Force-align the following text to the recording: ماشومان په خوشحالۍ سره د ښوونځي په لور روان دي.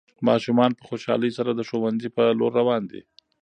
ماشومان 0.27 0.71
په 0.77 0.83
خوشحالۍ 0.89 1.31
سره 1.37 1.51
د 1.53 1.61
ښوونځي 1.69 2.09
په 2.17 2.23
لور 2.39 2.51
روان 2.59 2.81
دي. 2.91 3.01